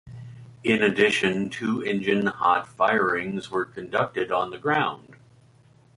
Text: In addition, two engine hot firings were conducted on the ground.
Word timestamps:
In 0.63 0.81
addition, 0.81 1.51
two 1.51 1.83
engine 1.83 2.25
hot 2.25 2.67
firings 2.67 3.51
were 3.51 3.65
conducted 3.65 4.31
on 4.31 4.49
the 4.49 4.57
ground. 4.57 5.15